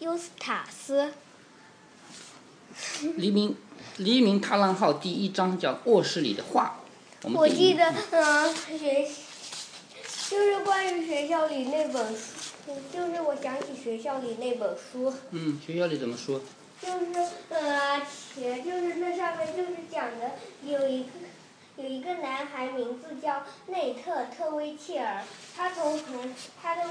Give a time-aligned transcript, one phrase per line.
[0.00, 1.12] 尤斯塔斯。
[3.16, 3.54] 黎明
[3.98, 6.80] 黎明踏浪号第一章叫卧室里的画。
[7.34, 9.06] 我记得，嗯，学
[10.30, 16.40] 就是关于学校里那本书，就是我想起学校里那本书，嗯，学校里怎么说？
[16.80, 18.00] 就是呃，
[18.34, 20.30] 前就是那上面就是讲的
[20.64, 21.10] 有一个
[21.82, 25.22] 有一个男孩名字叫内特特威切尔，
[25.56, 26.82] 他从嗯他的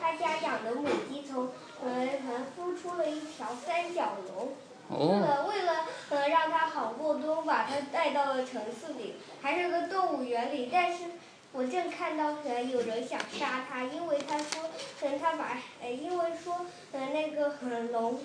[0.00, 1.50] 他家养的母鸡从
[1.84, 4.48] 呃呃孵出了一条三角龙。
[4.88, 10.70] 为哦，了为了呃让它好过冬，把它带到了城市里，还是个动物园里。
[10.72, 11.04] 但是
[11.52, 14.70] 我正看到呃有人想杀它，因为他说，
[15.02, 18.18] 嗯他把呃因为说呃那个呃龙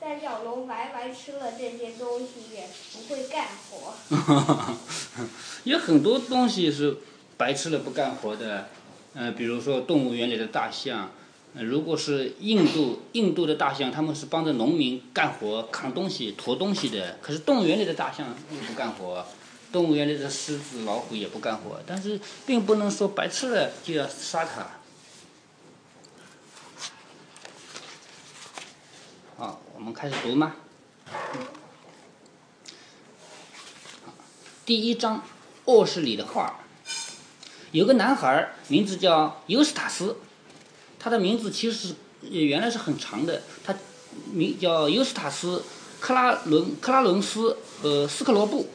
[0.00, 3.94] 三角龙白白吃了这些东西也不会干活。
[5.64, 6.98] 有很多东西是
[7.36, 8.68] 白吃了不干活的，
[9.14, 11.10] 呃，比如说动物园里的大象，
[11.54, 17.18] 如果是印度印度的大象，他们是帮着农民干活、扛东西、驮东西的。
[17.22, 19.24] 可是动物园里的大象又不干活，
[19.72, 21.80] 动物园里的狮子、老虎也不干活。
[21.86, 24.66] 但是并不能说白吃了就要杀它。
[29.44, 30.54] 好，我们开始读吗？
[34.64, 35.22] 第一章，
[35.66, 36.60] 卧室里的画。
[37.70, 40.16] 有个男孩，名字叫尤斯塔斯，
[40.98, 43.74] 他的名字其实是呃原来是很长的，他
[44.32, 45.58] 名叫尤斯塔斯·
[46.00, 48.70] 克拉伦克拉伦斯呃斯克罗布，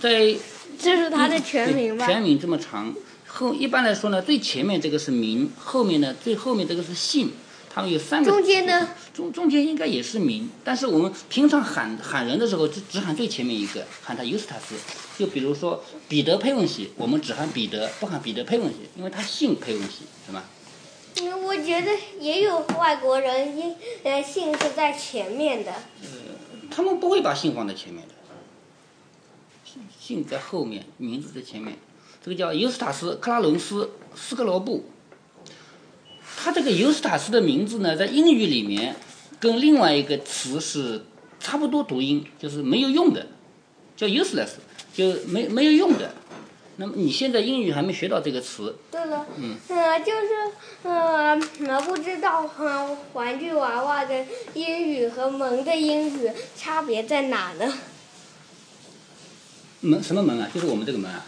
[0.00, 0.34] 在
[0.80, 2.06] 这是他的全名吧？
[2.06, 2.94] 全名这么长。
[3.26, 7.34] 后一般来说呢，最前面这个是名，后面呢最后面这个是姓。
[7.76, 8.30] 他们有三个。
[8.30, 8.88] 中间呢？
[9.12, 14.74] 中中间应该也是名，但是我们平常喊喊人的时候，只只喊最前面一个，喊他尤斯塔斯。
[15.18, 20.44] 就比如说彼得佩文西，我们只喊彼得，不喊彼得佩文西，因为他姓佩文西，是吧？
[21.20, 25.72] 嗯，我觉得也有外国人因呃姓是在前面的。
[26.00, 26.08] 呃
[26.70, 28.14] 他们不会把姓放在前面的，
[29.66, 31.76] 姓姓在后面，名字在前面。
[32.24, 33.84] 这个叫尤斯塔斯·克拉伦斯·
[34.16, 34.86] 斯克罗布。
[36.36, 38.94] 他这个尤斯塔斯的名字呢，在英语里面
[39.40, 41.04] 跟另外一个词是
[41.40, 43.26] 差不多读音，就是没有用的，
[43.96, 44.50] 叫 useless，
[44.94, 46.12] 就没没有用的。
[46.76, 50.28] 那么你现在英语还没学到这个词，对了，嗯，呃，就是，
[50.82, 57.72] 呃，我不知道，嗯，玩具娃娃的英语和萌的英语差别在哪呢？
[59.80, 60.50] 门什么门啊？
[60.54, 61.24] 就是我们这个门啊。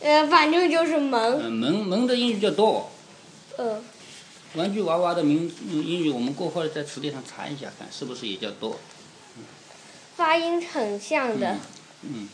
[0.00, 2.82] 呃，反正就是萌，嗯，门门的英语叫 door。
[3.56, 3.82] 嗯，
[4.54, 8.74] 玩具娃娃的名嗯英语，我们过会儿在词典上查一下，看是不是也叫 door。
[10.16, 11.56] 发音很像的。
[12.02, 12.28] 嗯。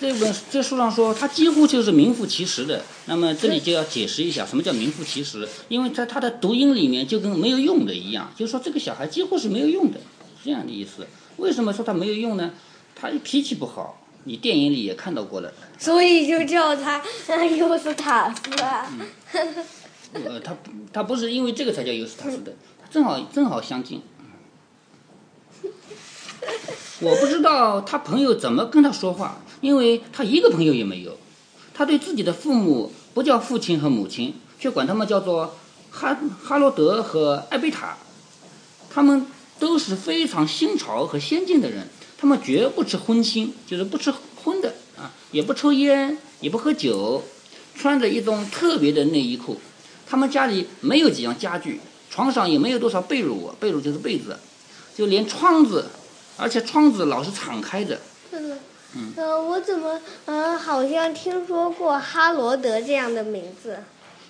[0.00, 2.82] 这本这书上说，它几乎就是名副其实的。
[3.04, 5.46] 那么这里就要解释一下，什么叫名副其实？
[5.68, 11.06] 因为在它的读音里面就跟没有用的一样，就是说这个小孩几乎是没有用的，是这样的意思。
[11.36, 12.52] 为什么说他没有用呢？
[12.94, 15.52] 他脾气不好，你电影里也看到过了。
[15.78, 17.02] 所以就叫他
[17.44, 18.90] 尤斯塔斯啊。
[20.12, 20.56] 呃，他
[20.92, 24.02] 他不是因为这个才叫尤斯塔斯的，他正好正好相近。
[27.00, 31.16] 我不知道他朋友怎么跟他说话，因为他一个朋友也没有。
[31.72, 35.56] 他对自己的父母不叫父亲和母亲，却管他们叫做
[35.90, 37.96] 哈哈罗德和艾贝塔。
[38.90, 39.26] 他们
[39.58, 41.86] 都是非常新潮和先进的人，
[42.18, 47.22] 他们绝不吃荤腥，就是不吃荤的啊，也不抽烟，也不喝酒，
[47.80, 49.58] 穿着一种特别的内衣裤。
[50.06, 51.80] 他们家里没有几样家具，
[52.10, 54.36] 床上也没有多少被褥，被褥就是被子，
[54.94, 55.86] 就连窗子，
[56.36, 57.98] 而且窗子老是敞开着。
[58.32, 63.78] 嗯，呃，我怎么呃好像听说过哈罗德这样的名字？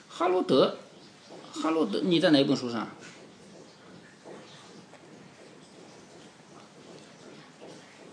[0.08, 0.76] 哈罗德，
[1.52, 2.86] 哈罗德，你在哪本书上？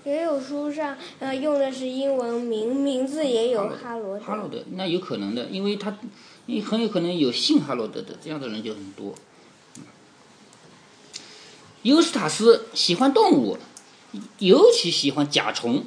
[0.07, 4.23] 也有书上呃用的是英文名，名字也有哈罗德。
[4.23, 5.97] 哈罗德，那有可能的，因为他，
[6.45, 9.13] 你很有可能有姓哈罗德的，这样的人就很多。
[11.81, 13.57] 尤斯塔斯喜欢动物，
[14.39, 15.83] 尤其喜欢甲虫，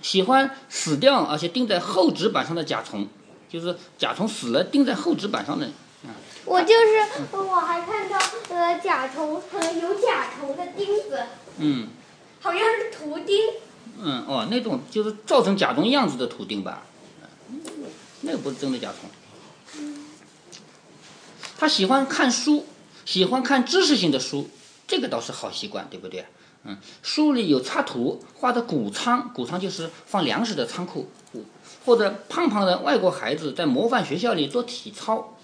[0.00, 3.08] 喜欢死掉而且钉在厚纸板上的甲虫，
[3.48, 5.66] 就是甲虫死了钉在厚纸板上的。
[6.04, 6.14] 啊，
[6.44, 8.16] 我就是，我还看到
[8.50, 11.18] 呃甲虫，呃有甲虫的钉子，
[11.58, 11.88] 嗯
[12.40, 13.36] 好像是图钉。
[14.00, 16.84] 嗯哦，那种就是造成甲虫样子的图钉吧，
[18.20, 19.10] 那个不是真的甲虫。
[21.56, 22.64] 他喜欢看书，
[23.04, 24.48] 喜欢看知识性的书，
[24.86, 26.26] 这个倒是好习惯，对不对？
[26.62, 31.10] 嗯，书里有插图，画的谷仓，谷仓就是放粮食的仓库，
[31.84, 35.36] 或者胖胖的外国孩子在模范学校里做体操。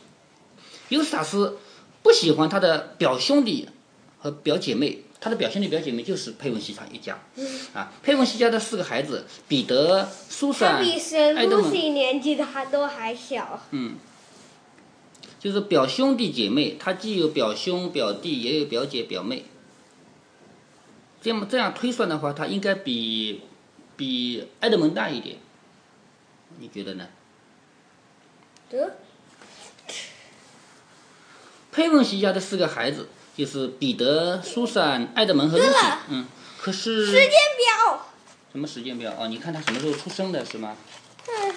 [0.91, 1.58] 尤斯塔斯
[2.05, 3.69] 不喜欢他的表兄弟
[4.20, 5.02] 和表姐妹。
[5.25, 7.19] 他的表兄弟表姐妹就是佩文西他一家，
[7.73, 13.62] 啊，佩文西家的四个孩子，彼得、苏他珊、比神爱德蒙，年纪的还都还小。
[13.71, 13.94] 嗯，
[15.41, 19.47] 就是表兄弟姐妹，他既有表兄、表弟，也有表姐、表妹。
[21.23, 23.41] 这么这样推算的话，他应该比
[23.97, 25.38] 比埃德蒙大一点，
[26.59, 27.09] 你觉得呢？
[28.69, 28.99] 得，
[31.73, 35.78] 佩文西家的四个孩子就是彼得、苏珊、爱德蒙和露西。
[36.08, 36.26] 嗯，
[36.58, 38.06] 可是时间表。
[38.52, 39.12] 什么时间表？
[39.19, 40.76] 哦，你看他什么时候出生的是吗？
[41.26, 41.54] 嗯，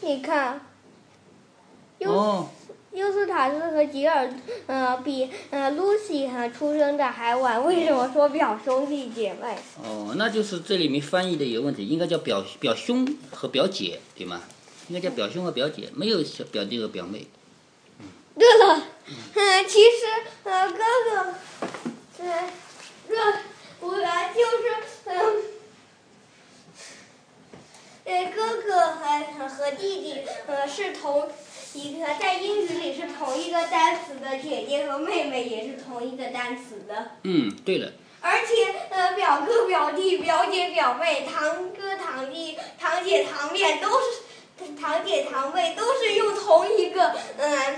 [0.00, 0.60] 你看，
[1.98, 2.48] 尤哦，
[2.92, 4.32] 尤斯塔斯和吉尔，
[4.66, 7.64] 呃，比呃露西还出生的还晚。
[7.64, 9.56] 为什么说表兄弟姐妹？
[9.82, 14.42] 哦，那就是这里面翻译的有问题，应该叫表表兄和表姐，对吗？
[14.88, 17.26] 应该叫表兄和表姐，没有小表弟和表妹。
[18.38, 18.82] 对了，
[19.34, 20.06] 嗯，其实
[20.44, 21.34] 呃哥哥，
[22.18, 22.50] 呃，
[23.08, 23.14] 哥，
[23.80, 24.74] 我呃就是
[25.06, 25.42] 嗯。
[28.06, 31.30] 呃，哥哥和和弟弟呃是同
[31.72, 37.12] 一个，在英语里是同一个单词的，姐姐和妹妹也是同一个单词的。
[37.22, 47.76] 嗯，对了，而且呃，表哥、表弟、表姐、表妹、堂哥、堂弟、堂姐、堂妹都是堂姐、堂妹都是用同一个嗯呃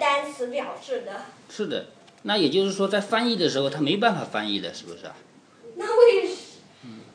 [0.00, 1.22] 单词表示的。
[1.48, 1.86] 是的。
[2.22, 5.14] 那也就是说，在翻译的时候，他没办法翻译的，是不是啊？
[5.76, 6.34] 那为什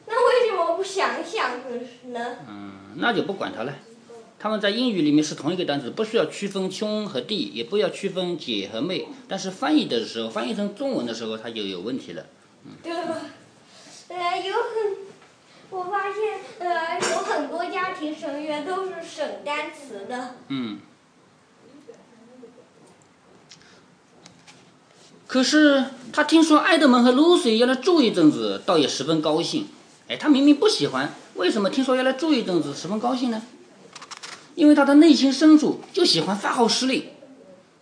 [0.07, 1.51] 那为什么不想想
[2.11, 2.37] 呢？
[2.47, 3.73] 嗯，那就不管他了。
[4.39, 9.07] 他们在英语里面是同一个单词，不需要区分兄和弟，也不要区分姐和妹。
[9.27, 12.25] 但是翻译的时候，翻译成中文的时候，它就有问题了。
[12.65, 13.21] 嗯对吧？
[14.09, 14.97] 呃，有很，
[15.69, 20.35] 我发现呃有很多家庭成员都是省单词的。
[20.47, 20.79] 嗯。
[25.35, 25.83] 可是
[26.13, 29.67] 他听说埃德蒙和露西要来住一阵子，倒也十分高兴。
[30.07, 33.41] 哎，他明明不喜欢，为什么听说要来住一阵子，十分高兴呢？
[34.55, 37.09] 因为他的内心深处就喜欢发号施令，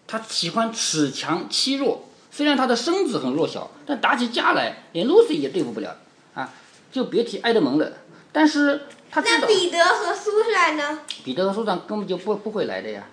[0.07, 2.09] 他喜欢恃强欺弱。
[2.31, 5.95] 虽然他的身子很弱小，但打起架来连露西也对付不了
[6.33, 6.51] 啊，
[6.91, 7.91] 就别提埃德蒙了。
[8.31, 9.37] 但是他知道。
[9.41, 11.01] 那彼得和苏珊呢？
[11.23, 13.03] 彼得和苏珊根本就不不会来的呀。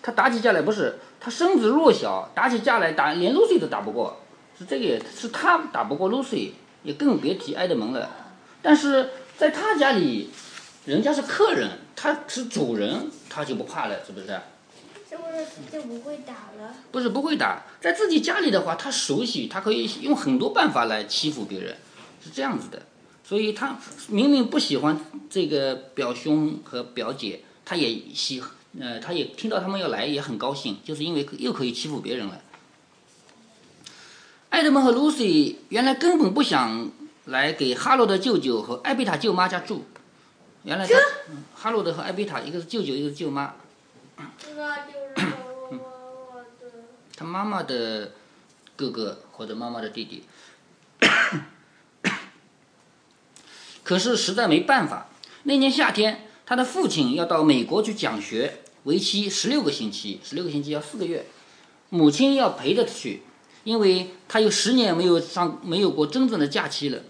[0.00, 4.20] 他打起架来不是他身子弱小，打起架来打连 Lucy 都打不过，
[4.58, 6.52] 是这个是他打不过 Lucy，，
[6.82, 8.10] 也更别提埃德蒙了。
[8.62, 10.30] 但是在他家里，
[10.86, 14.26] 人家是客人，他是主人，他就不怕了，是不是？
[15.08, 16.74] 是不是就不会打了？
[16.90, 21.76] 不是不会打，在自己家里的话，他熟悉，他可以用很多办法来欺负别人，
[22.22, 22.80] 是这样子的。
[23.24, 23.76] 所以他
[24.08, 28.42] 明明不喜欢这个表兄和表姐，他也喜，
[28.78, 32.40] 呃，他也听到他们要来也很高兴，就是因为又可以欺负别人了。
[34.50, 36.90] 艾德蒙和露西原来根本不想
[37.24, 39.84] 来给哈罗的舅舅和艾贝塔舅妈家住，
[40.62, 40.86] 原来
[41.54, 43.54] 哈罗德和艾贝塔一个是舅舅，一个是舅妈，
[44.54, 45.26] 那就是
[45.70, 45.76] 我
[46.34, 46.70] 我的。
[47.16, 48.12] 他妈妈的
[48.76, 50.24] 哥哥或者妈妈的弟弟。
[53.82, 55.08] 可是实在没办法，
[55.44, 61.26] 那年夏天，他的父亲要到美国去讲学，为期十六个星期，十六个星期要四个月。
[61.90, 63.22] 母亲要陪着去，
[63.62, 67.02] 因为他有十年没有上没有过真正的假期了。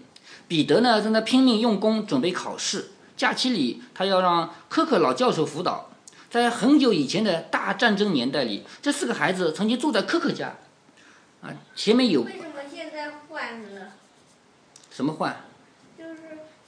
[0.47, 2.91] 彼得呢，正在拼命用功准备考试。
[3.17, 5.89] 假期里，他要让科克老教授辅导。
[6.29, 10.57] 在很久以前的大战争年代里，这四个孩子曾经住在科克家。
[11.41, 13.93] 啊，前面有为什么现在换了？
[14.91, 15.35] 什么换？
[15.97, 16.19] 就是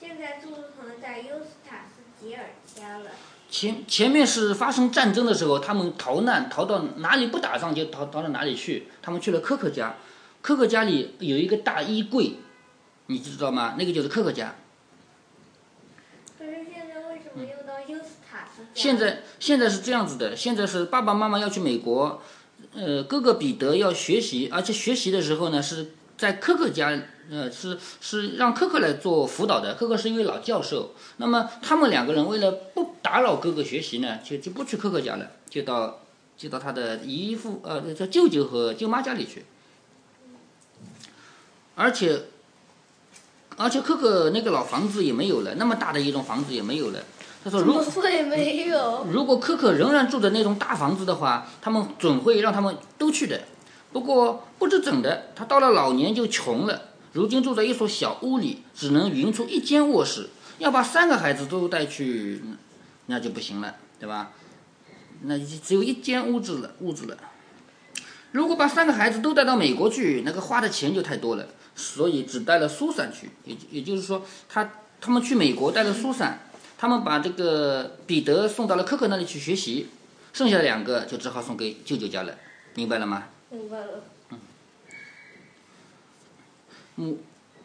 [0.02, 2.46] 现在住可能在尤斯塔斯吉尔
[2.84, 3.06] 家了。
[3.50, 8.88] 前前面是发生战争的时候，他们逃难，逃到哪里不打仗就逃逃到哪里去。
[9.02, 9.96] 他们去了科克家，
[10.42, 12.38] 科克家里有一个大衣柜，
[13.08, 13.76] 你知道吗？
[13.78, 14.56] 那个就是科克家。
[16.38, 18.70] 可是现在为什么又到尤斯塔斯家？
[18.74, 22.22] 现在现在是这样子的，现在是爸爸妈妈要去美国，
[22.74, 27.00] 呃，哥哥彼得要学习，而且学习的时候呢是在科克家，
[27.32, 29.76] 呃，是是让科克来做辅导的。
[29.76, 36.00] 科克是一位老教授，那么他们两个人为了不打扰哥哥学习呢，就就不去科克家了，就到
[36.38, 39.46] 就到他的姨父呃叫舅舅和舅妈家里去，
[41.76, 42.24] 而且
[43.56, 47.00] 而且科克那个老房子也没有了，那么大的一栋房子也没有了。
[47.44, 49.06] 他说如怎么会没有？
[49.12, 53.42] 如果可可仍然住的那栋大房子的话，他们准会让他们都去的。
[53.92, 60.30] 不过不知怎的，他到了老年就穷了，如今住在一所小屋里，只能匀出一间卧室。
[60.60, 62.42] 要把三个孩子都带去，
[63.08, 64.32] 那就不行了，对吧？
[65.24, 67.18] 那只有一间屋子了，屋子了。
[68.32, 73.30] 如果把三个孩子都带到美国去，那个花的钱就太多了，所以只带了苏珊去。
[73.46, 76.40] 也也就是说，他他们去美国带了苏珊，
[76.78, 79.88] 他们把这个彼得送到了可可那里去学习，
[80.34, 82.36] 剩下的两个就只好送给舅舅家了，
[82.76, 83.26] 明白了吗？
[83.50, 84.04] 明白了。
[86.98, 87.18] 嗯，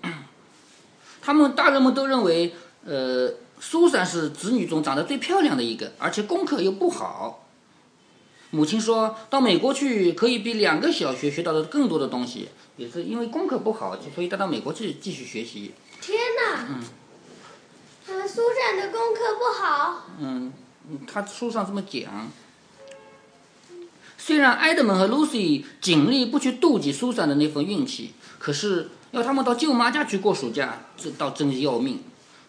[1.20, 2.54] 他们大人们都认为，
[2.85, 7.44] 呃，苏珊是子女中长得最漂亮的一个，而且功课又不好。
[8.50, 15.73] 母亲说到美国去可以比两个小学学到的更多的东西，也是因为功课不好，所以带到美国去继续学习。
[16.00, 16.66] 天哪！
[16.70, 16.82] 嗯。
[18.06, 20.06] 呃，苏珊的功课不好。
[20.18, 20.50] 嗯，
[21.06, 22.30] 他书上这么讲。
[24.16, 28.88] 虽然埃德蒙和露西尽力不去妒忌苏珊的那份运气，可是。
[29.11, 32.00] 要他们到舅妈家去过暑假，这倒真是要命。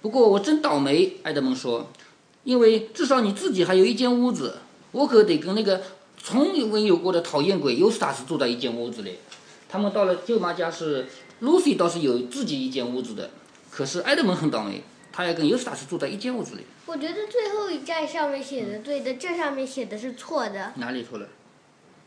[0.01, 1.89] 不过我真倒霉，埃德蒙说，
[2.43, 4.57] 因为至少你自己还有一间屋子，
[4.91, 5.81] 我可得跟那个
[6.17, 9.15] 从未有过的讨厌鬼尤斯塔斯住在一间屋子里。
[9.67, 11.07] 他们到了舅妈家是
[11.41, 13.29] ，Lucy 倒是有自己一间屋子的，
[13.69, 16.63] 可是埃德蒙很倒霉，他要跟尤斯塔斯住在一间屋子里。
[16.85, 20.73] 我觉得最后一站上面写的对的，这上面写的是错的。
[20.75, 21.27] 哪里错了？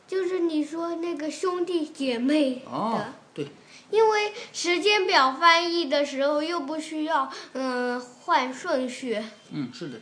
[0.08, 2.70] 就是你说那个兄弟姐妹的。
[2.70, 2.98] 哦，
[3.32, 3.46] 对。
[3.92, 9.22] 因为时间表翻译的时候又不需要嗯换顺序。
[9.52, 10.00] 嗯，是的。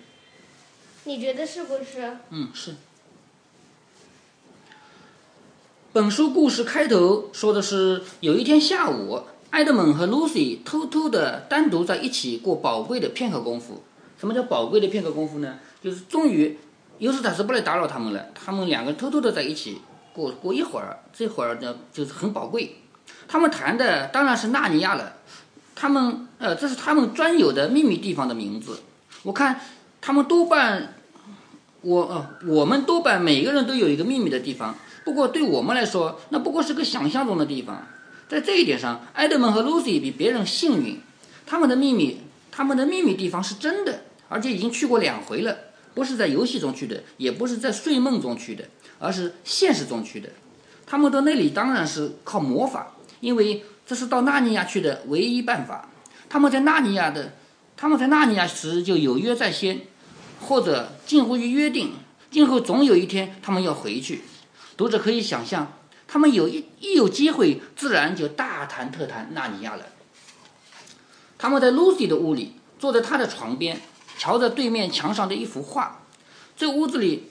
[1.04, 2.16] 你觉得是不是？
[2.30, 2.76] 嗯，是。
[5.92, 13.82] 本书故事开头说的是有一天下午，埃德蒙和露西偷偷的单独在一起过宝贵的片刻功夫。
[14.16, 15.58] 什么叫宝贵的片刻功夫呢？
[15.82, 16.56] 就是终于
[16.98, 19.80] 尤斯塔斯不来打扰他们了，他们两个偷偷的在一起
[20.12, 22.76] 过过一会儿，这会儿呢就是很宝贵。
[23.30, 25.12] 他们谈的当然是纳尼亚了，
[25.76, 28.80] 他们呃，这是他们专有的秘密地方的名字。
[29.22, 29.60] 我看
[30.00, 30.94] 他们多半，
[31.82, 34.74] 我呃，我们多半每个人都有一个秘密的地方。
[35.04, 37.86] 不过对我们来说，那不过是个想象中的地方。
[38.28, 41.00] 在这一点上，埃德蒙和露西比别人幸运，
[41.46, 45.56] 他们的秘密，他们的秘密地方是真的，而且已经去过两回了，
[45.94, 48.64] 不是在游戏中去的，也不是在睡梦中去的，
[48.98, 50.30] 而是现实中去的。
[50.84, 52.96] 他们到那里当然是靠魔法。
[53.20, 55.88] 因为这是到纳尼亚去的唯一办法。
[56.28, 57.34] 他们在纳尼亚的，
[57.76, 59.80] 他们在纳尼亚时就有约在先，
[60.40, 61.92] 或者近乎于约定，
[62.30, 64.22] 今后总有一天他们要回去。
[64.76, 65.72] 读者可以想象，
[66.06, 69.86] 他们有一一有机会，自然就大谈特谈纳尼亚了。
[71.36, 73.80] 他们在 Lucy 的屋里，坐在她的床边，
[74.16, 76.02] 瞧着对面墙上的一幅画。
[76.56, 77.30] 这屋子里，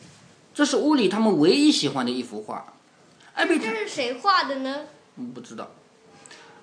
[0.53, 2.73] 这是屋里他们唯一喜欢的一幅画。
[3.33, 4.81] 艾贝，这是谁画的呢？
[5.33, 5.71] 不知道。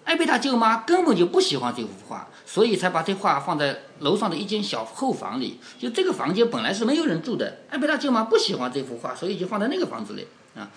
[0.07, 5.59] 艾贝塔舅妈根本就不喜欢这幅画，所以才把这画放在楼上的一间小后房里。
[5.81, 10.71] 就这个房间本来是没有人住的，艾贝塔舅妈不喜欢这幅画，所以就放在那个房子里啊。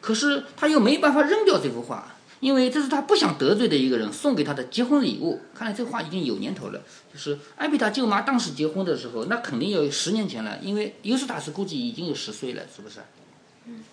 [0.00, 5.40] 可是他又没办法扔掉这幅画，因为这是他不想得罪的一个人送给他的结婚礼物。
[5.54, 12.98] 看来这画已经有年头了，就是艾贝塔舅妈当时结婚的时候，那肯定有十年前了，因为尤斯塔斯估计已经有十岁了，是不是？
[13.66, 13.84] 嗯。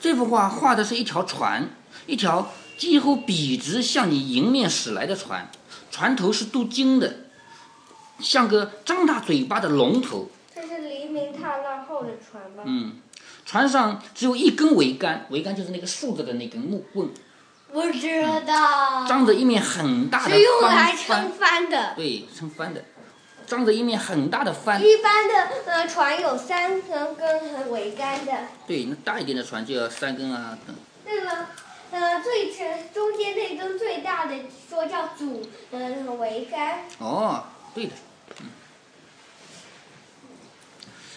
[0.00, 1.70] 这幅画画的是一条船，
[2.08, 2.50] 一条。
[2.80, 5.50] 几乎笔直向你迎面驶来的船，
[5.90, 7.14] 船头是镀金的，
[8.18, 10.30] 像个张大嘴巴的龙头。
[10.54, 12.62] 这是黎明踏浪后的船吗？
[12.64, 12.94] 嗯，
[13.44, 17.10] 船上只有一根桅杆，桅杆就是那个竖着的那根木棍。
[17.70, 19.06] 不知道。
[19.06, 20.38] 张着一面很大的帆。
[20.38, 21.92] 是用来撑帆的。
[21.94, 22.82] 对，撑帆的，
[23.46, 24.82] 张着一面很大的帆。
[24.82, 25.34] 一般的
[25.66, 28.32] 呃船有三根根桅杆的。
[28.66, 30.56] 对，那大一点的船就要三根啊。
[31.04, 31.46] 那个。
[31.90, 34.34] 呃，最前中间那根最大的
[34.68, 35.42] 说叫主
[35.72, 35.78] 呃
[36.18, 36.84] 桅杆。
[36.98, 37.44] 哦，
[37.74, 37.92] 对的，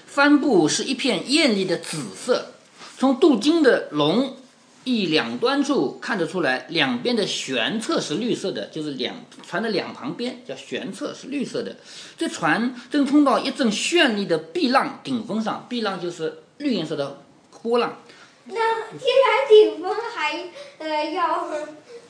[0.08, 2.54] 帆布是一片艳丽的紫色，
[2.98, 4.36] 从镀金的龙
[4.84, 9.16] 翼两端处看得出来，两边的舷侧是绿色的，就是两
[9.48, 11.78] 船的两旁边叫舷侧是绿色的。
[12.18, 17.22] 这船正冲到一阵绚丽的碧浪顶峰上，碧浪就是绿颜色的
[17.62, 18.00] 波浪。
[18.46, 18.56] 那
[18.98, 21.48] 既然顶峰还呃要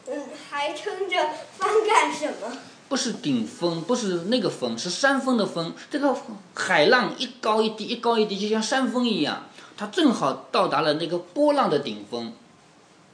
[0.07, 2.57] 嗯还撑着帆干什么？
[2.89, 5.73] 不是顶峰，不是那个峰，是山峰的峰。
[5.89, 6.15] 这个
[6.53, 9.49] 海浪一高一低，一高一低，就像山峰一样。
[9.75, 12.33] 它正好到达了那个波浪的顶峰。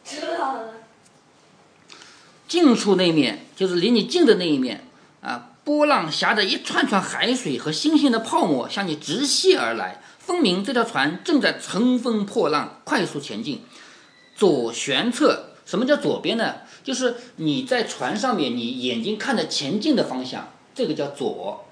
[0.03, 0.73] 知道了。
[2.47, 4.87] 近处那面就是离你近的那一面
[5.21, 10.01] 啊，波浪挟着一串串海水和星星的泡沫向你直泻而来。
[10.29, 13.63] 分明这条船正在乘风破浪，快速前进。
[14.35, 16.57] 左舷侧，什么叫左边呢？
[16.83, 21.65] 就是你在船上面，你眼睛看着前进的方向，这个叫左。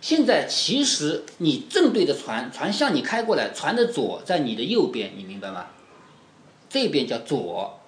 [0.00, 5.66] 现在其实你正对着船，船向你开过来，船的左在你的右边，你明白吗？
[6.68, 7.78] 这边叫左，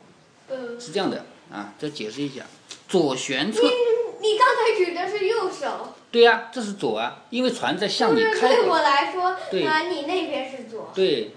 [0.49, 1.75] 嗯，是这样的啊。
[1.81, 2.47] 再解释一下，
[2.89, 10.93] 左旋侧，你刚才举的是右手，对呀、这是左啊，因为船在向就是你开过对我来说，对啊，你那边是左。
[10.95, 11.35] 对，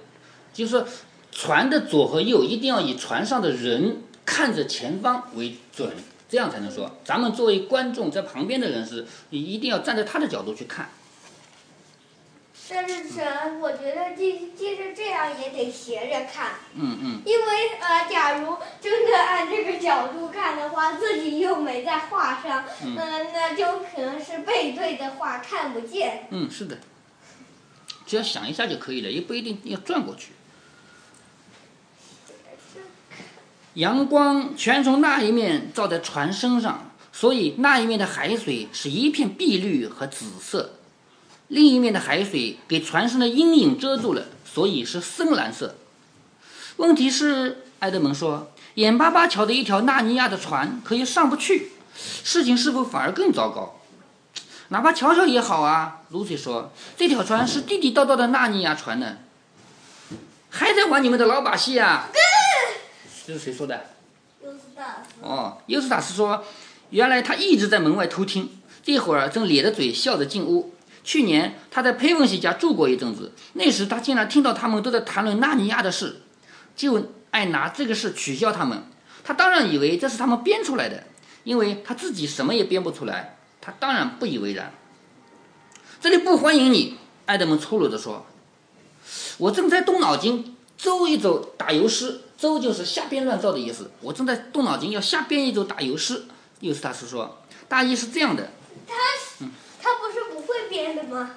[0.54, 0.86] 就是说
[1.32, 5.90] 船的左和右一定要以船上的人看着前方为准，
[6.28, 6.92] 这样才能说。
[7.06, 10.90] 咱们作为观众在旁边的人是，你一定要站在他的角度去看。
[12.68, 13.22] 但是这，
[13.60, 26.28] 我觉得即即使这样也得斜着看，嗯嗯，因为呃，假如真的按这个角度看的话，自己又没在画上，嗯、那就可能是背对的画看不见。
[26.32, 26.80] 嗯，是的，
[28.08, 30.32] 只要想一下就可以了，也不一定要转过去。
[33.76, 40.75] 阳光全从那一面照在船身上，所以那一面的海水是一片碧绿和紫色，
[41.48, 45.76] 另一面的海水给船身的阴影遮住了，所以是深蓝色。
[46.78, 53.80] 问题是，埃德蒙说，眼巴巴瞧着一条纳尼亚的船可以上不去，事情是否反而更糟糕？
[54.70, 59.18] 哪怕瞧瞧也好啊，露西说，这条船是地地道道的纳尼亚船呢，
[60.50, 62.10] 还在玩你们的老把戏啊！
[63.28, 63.86] 这是谁说的？
[64.44, 66.44] 尤斯塔斯，哦，尤斯塔斯说，
[66.90, 68.50] 原来他一直在门外偷听，
[68.84, 70.75] 这会儿正咧着嘴笑着进屋。
[71.06, 76.24] 去年他在佩文西家住过一阵子，那时他竟然听到他们都在谈论纳尼亚的事，
[76.76, 78.84] 就爱拿这个事取笑他们。
[79.24, 81.04] 他当然以为这是他们编出来的，
[81.44, 83.38] 因为他自己什么也编不出来。
[83.62, 84.74] 他当然不以为然。
[86.02, 86.98] 这里不欢迎你，
[87.28, 88.26] 艾德蒙粗鲁地说。
[89.38, 92.22] 我正在动脑筋，周一周打油诗。
[92.38, 93.92] 周就是瞎编乱造的意思。
[94.02, 96.26] 我正在动脑筋，要瞎编一首打油诗。
[96.62, 98.52] 尤斯塔斯说，大意是这样的。
[98.88, 98.94] 他
[99.82, 100.25] 他不是不
[100.56, 101.32] 会编的吗？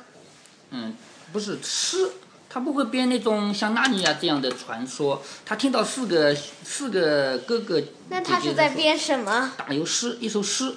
[0.70, 0.94] 嗯，
[1.32, 2.10] 不是诗，
[2.48, 5.22] 他不会编那种像纳尼亚这样的传说。
[5.44, 9.52] 他听到四个四个哥哥，那他是在编什么？
[9.56, 10.74] 打油诗，一首诗。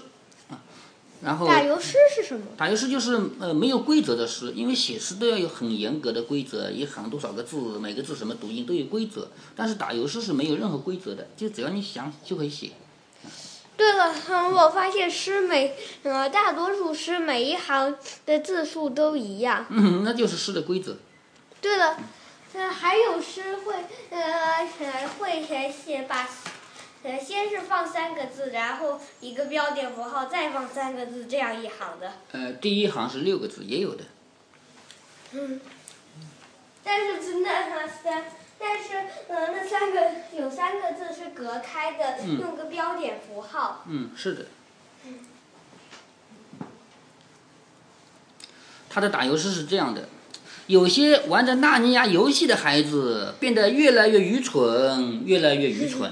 [1.24, 2.48] 然后打油诗是什么？
[2.58, 9.30] 打油诗就是呃没有规则的诗，因为写诗都要有很严格的规则，一行多少个字，每个字什么读音都有规则。
[9.56, 12.72] 但是打油诗是没有任何规则的，就只要你想就可以写。
[13.82, 19.66] 对了，嗯，我发现诗每呃大多数诗每一行的字数都一样。
[19.70, 20.98] 嗯，那就是诗的规则。
[21.60, 21.98] 对了，
[22.54, 23.74] 呃，还有诗会
[24.12, 26.30] 呃呃会写把。
[27.02, 32.14] 呃，先是放三个字，然后一个标点符号，再放三个字，这样一行的。
[32.34, 34.04] 呃，第一行是六个字，也有的。
[35.32, 35.60] 嗯。
[36.84, 38.26] 但是那那三，
[38.62, 43.84] 但是呃那三个有三个字是隔开的，嗯、用个标点符号。
[43.88, 44.46] 嗯，是的。
[48.90, 50.10] 他的打油诗是这样的：
[50.68, 56.12] 有些玩着纳尼亚游戏的孩子变得越来越愚蠢，越来越愚蠢。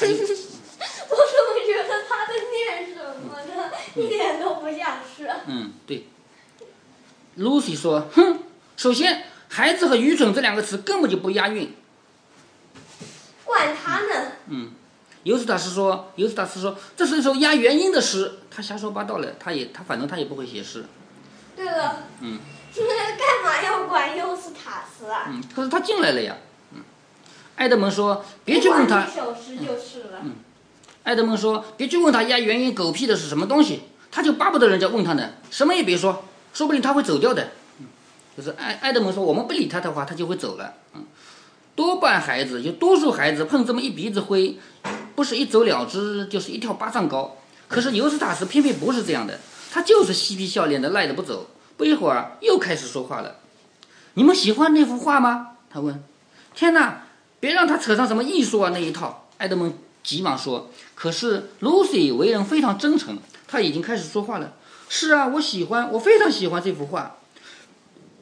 [0.00, 3.70] 我怎么觉得他在念什么呢？
[3.94, 5.30] 一点都不像是。
[5.46, 6.06] 嗯，对。
[7.38, 8.40] Lucy 说：“哼，
[8.76, 11.74] 首先，孩子和愚蠢这两个词根本就不押韵。”
[13.44, 14.32] 管他呢。
[14.46, 14.70] 嗯，
[15.24, 20.86] 尤斯塔斯说：“尤斯塔斯说，这是一首押元音的诗。”他瞎说八道了，他也他反正他也不会写诗。
[21.54, 22.04] 对了。
[22.20, 22.38] 嗯。
[22.72, 25.24] 干嘛要管尤斯塔斯啊？
[25.28, 26.36] 嗯，可是他进来了呀。
[26.72, 26.82] 嗯。
[27.56, 30.20] 埃德蒙说：“别去问他。”一首诗就是了。
[30.22, 30.36] 嗯。
[31.02, 33.82] 埃德蒙说：“别去问他押元音狗屁的是什么东西，
[34.12, 35.30] 他就巴不得人家问他呢。
[35.50, 37.48] 什么也别说，说不定他会走掉的。”
[38.36, 41.04] 就是爱爱德蒙说：“我们不理他的话，他就会走了。”嗯。
[41.76, 44.58] 多半孩子，就多数孩子碰这么一鼻子灰，
[45.14, 47.36] 不是一走了之，就是一跳八丈高。
[47.68, 49.38] 可是尤斯塔斯偏偏不是这样的，
[49.72, 51.46] 他就是嬉皮笑脸的赖着不走。
[51.78, 53.36] 不一会儿又开始说话了
[54.14, 56.02] ：“你们喜欢那幅画吗？”他问。
[56.54, 57.06] “天哪，
[57.38, 60.70] 别让他扯上什么艺术啊那一套。”埃德蒙急忙说。
[60.94, 63.16] 可是 Lucy 为人非常真诚，
[63.48, 64.52] 他已经开始说话了。
[64.90, 67.16] “是啊，我喜欢，我非常喜欢这幅画。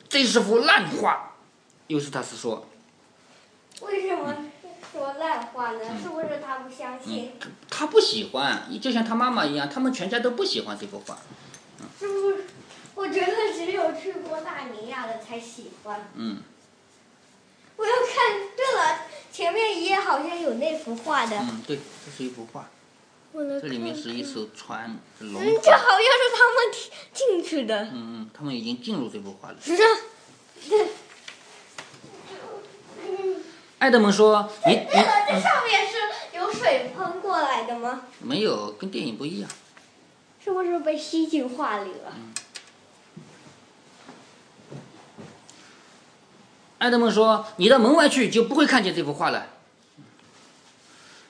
[0.08, 1.34] 这是幅烂画。”
[1.88, 2.66] 尤斯塔斯说。
[3.80, 4.34] 为什么
[4.92, 5.80] 说烂画呢？
[6.02, 7.32] 是不是他不相信？
[7.40, 11.18] 嗯、他不喜欢，就像他妈妈一样，他们全家都不喜欢这幅画。
[11.98, 12.44] 是不是？
[12.94, 16.08] 我觉得只有去过大尼亚的才喜欢。
[16.14, 16.42] 嗯。
[17.76, 18.48] 我要看。
[18.56, 19.00] 对了，
[19.32, 21.36] 前面一页好像有那幅画的。
[21.38, 22.68] 嗯，对，这是一幅画。
[23.60, 25.42] 这里面是一艘船，龙。
[25.42, 26.72] 嗯，这好像是他们
[27.12, 27.84] 进去的。
[27.84, 29.56] 嗯嗯，他们已经进入这幅画了。
[29.60, 29.88] 是啊。
[33.78, 38.02] 艾德蒙说： “你你这这上面是有水喷过来的吗？
[38.20, 39.48] 没有，跟电影不一样。
[40.42, 42.34] 是不是被吸进画里了？”嗯。
[46.78, 49.46] 艾德蒙说：“你到门外去就不会看见这幅画了。”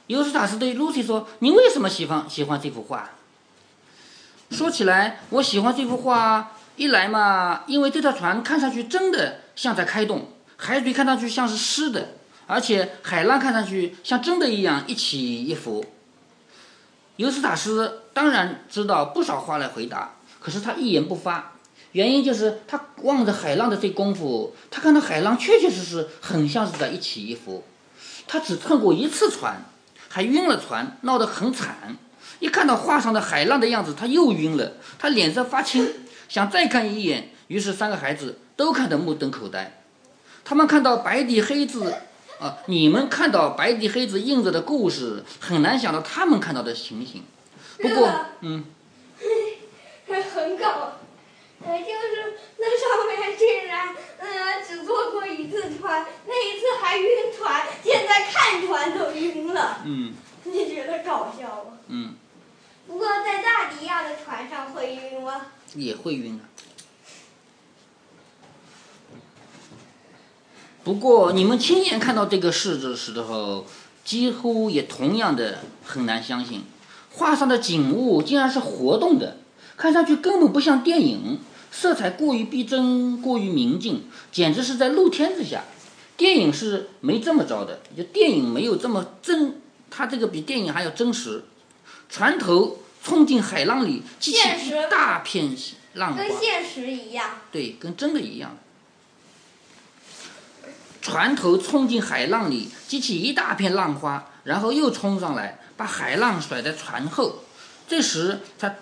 [0.09, 3.11] 尤斯塔斯对露西说：“你为什么喜欢喜欢这幅画？”
[4.51, 12.15] 说起来，我喜欢这幅画，一来嘛，因为这条船看上去真的像在开动，海水看上去像是湿的，
[12.47, 15.85] 而且海浪看上去像真的一样一起一伏。
[17.17, 21.53] 尤斯塔斯当然知道不少话来回答，可是他一言不发，
[21.93, 27.65] 原因就是他望着海浪的这功夫，他看到海浪确确实实很像是在一起一伏。
[28.27, 29.65] 他只看过一次船，
[30.09, 31.97] 还晕了船，闹得很惨。
[32.41, 35.89] 一看到画上的海浪的样子，他又晕了，他脸色发青，
[36.29, 39.83] 想再看一眼，于是三个孩子都看得目瞪口呆。
[40.45, 41.95] 他们看到白底黑字，
[42.41, 47.25] 啊，你们看到白底黑字印着的故事，很难想到他们看到的情形。
[47.79, 48.09] 不过，
[48.41, 48.65] 嗯，
[50.35, 50.93] 很搞，
[51.65, 59.83] 呃，就是那上面竟然，呃，只坐过一次船，那一次还晕船，现在看船都晕了。
[59.85, 61.79] 嗯，你觉得搞笑吗？
[61.89, 62.15] 嗯。
[62.87, 65.49] 不过在大迪亚的船上会晕吗？
[65.75, 66.49] 也会晕啊。
[70.85, 73.67] 不过你们亲眼看到这个事的时候，
[74.05, 76.65] 几乎也同样的很难相信，
[77.13, 79.37] 画上的景物竟然是活动的，
[79.79, 81.39] 看上去根本不像电影，
[81.71, 85.63] 色彩过于逼真，过于明净，简直是在露天之下。
[86.17, 91.45] 电影是没这么着的，就电影没有这么真，它这个比电影还要真实。
[92.11, 95.55] 船头冲进海浪里，激起一大片
[95.95, 97.31] 浪花，跟现实一样。
[97.53, 98.57] 对，跟真的一样。
[101.01, 107.45] 船头冲进海浪里，激起一大片浪花，然后又冲上来，把海浪甩在船后。
[107.87, 108.75] 这时，他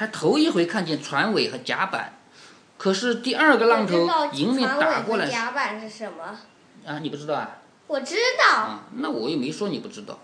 [0.00, 2.14] 才头一回看见船尾和甲板。
[2.78, 6.38] 可是第二个浪头迎面打过来，甲板是什么？
[6.86, 7.58] 啊，你不知道啊？
[7.86, 8.56] 我知道。
[8.56, 10.18] 啊，那我又没说你不知道。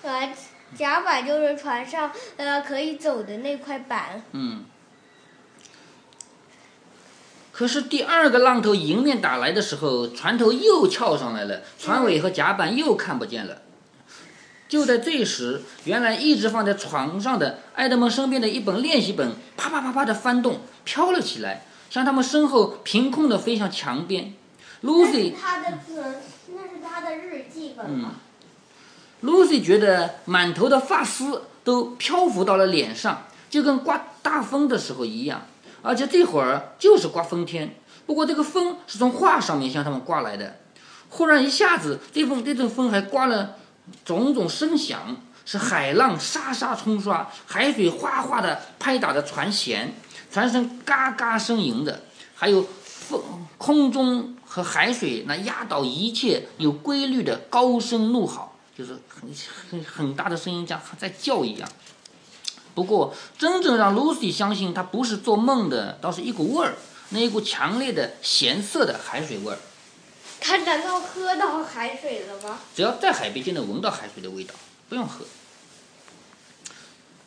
[0.00, 0.32] 呃。
[0.74, 4.22] 甲板就是船上呃可以走的那块板。
[4.32, 4.64] 嗯。
[7.52, 13.60] 可是第二个浪头迎面打来的时候，船头又翘上来了，船尾和甲板又看不见了。
[14.68, 24.34] 就在这时，原来一直放在床上的爱德蒙身边的一本练习本，啪啪啪啪的翻动，飘了起来，向他们身后凭空的飞向墙边。
[24.82, 26.02] Lucy，他的字，
[26.54, 28.16] 那是他的日记本吗
[29.22, 35.46] ？Lucy 觉得满头的发丝都漂浮到了脸上，就跟刮大风的时候一样，
[35.82, 37.74] 而且这会儿就是刮风天。
[38.04, 40.56] 不过这个风是从画上面向他们刮来的。
[41.08, 43.56] 忽然一下子，这风这阵风还刮了
[44.04, 49.88] 种种声响，是海浪沙沙冲刷，海水哗哗的拍打着船舷，
[50.30, 52.02] 船身嘎嘎呻吟的，
[52.34, 53.22] 还有风
[53.58, 58.52] 空中和海水那压倒一切有规律的高声怒吼。
[58.76, 59.32] 就是很
[59.70, 61.66] 很很大的声音，像在叫一样。
[62.74, 66.74] 不过，真正让 Lucy 相信他不是做梦的，倒是一股味儿，
[67.08, 69.58] 那一股强烈的咸涩的海水味儿。
[70.40, 72.58] 他难道喝到海水了吗？
[72.74, 74.54] 只要在海边就能闻到海水的味道，
[74.88, 75.24] 不用喝。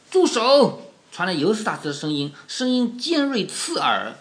[0.10, 0.82] 住手！
[1.12, 4.13] 传来尤斯塔斯的声音，声音尖锐刺耳，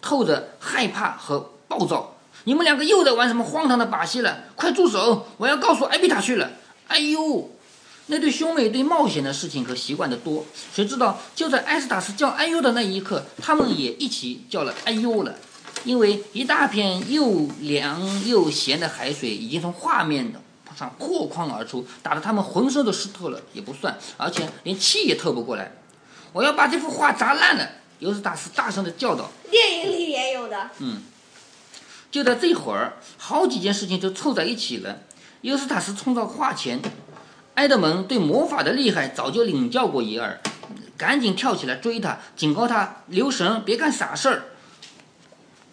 [0.00, 2.16] 透着害怕和暴躁。
[2.44, 4.44] 你们两个又在玩什么荒唐的把戏了？
[4.54, 5.26] 快住手！
[5.38, 6.50] 我要告诉艾比塔去了。
[6.88, 7.50] 哎呦，
[8.06, 10.44] 那对兄妹对冒险的事情可习惯的多。
[10.74, 15.34] 谁知道就在艾斯塔斯叫哎呦的那一刻，他们也一起叫了哎呦了。
[15.84, 20.40] 因为一大片又凉又咸的海水已经从画面的
[20.76, 25.72] 上破框而出，打得他们浑身都湿透了也不算，而且连气也透不过来。
[26.32, 27.68] 我要把这幅画砸烂了！
[27.98, 29.30] 尤斯塔斯大声的叫道。
[29.50, 30.70] 电影里也有的。
[30.78, 31.02] 嗯。
[32.10, 35.00] 就在这会儿，好几件事情就凑在一起了。
[35.42, 36.80] 尤斯塔斯冲到画前，
[37.54, 40.40] 埃德蒙对魔法的厉害早就领教过一二，
[40.96, 44.42] 赶紧跳起来追他，警告他留神，别干傻事儿。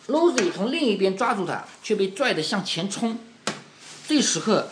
[0.09, 3.17] 罗西从另一边抓住他，却被拽得向前冲。
[4.07, 4.67] 这时刻，